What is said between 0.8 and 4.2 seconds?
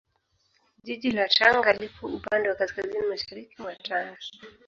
Jiji la Tanga lipo upande wa Kaskazini Mashariki mwa Tanga